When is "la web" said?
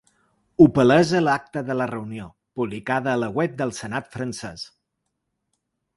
3.25-3.55